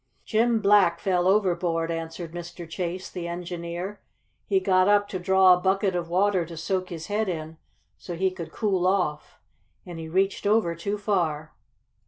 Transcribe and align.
"Jim 0.25 0.59
Black 0.59 0.99
fell 0.99 1.27
overboard," 1.27 1.91
answered 1.91 2.31
Mr. 2.31 2.67
Chase, 2.67 3.07
the 3.07 3.27
engineer. 3.27 4.01
"He 4.47 4.59
got 4.59 4.87
up 4.87 5.07
to 5.09 5.19
draw 5.19 5.53
a 5.53 5.59
bucket 5.59 5.95
of 5.95 6.09
water 6.09 6.43
to 6.43 6.57
soak 6.57 6.89
his 6.89 7.05
head 7.05 7.29
in 7.29 7.57
so 7.99 8.15
he 8.15 8.31
could 8.31 8.51
cool 8.51 8.87
off, 8.87 9.39
and 9.85 9.99
he 9.99 10.09
reached 10.09 10.47
over 10.47 10.73
too 10.73 10.97
far." 10.97 11.53